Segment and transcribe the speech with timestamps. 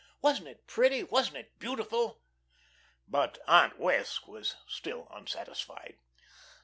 [0.19, 2.23] Wasn't it pretty, wasn't it beautiful?
[3.07, 5.99] But Aunt Wess' was still unsatisfied.